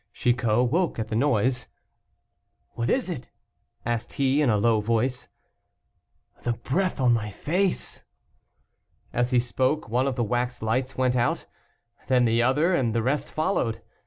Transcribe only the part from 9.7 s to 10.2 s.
one of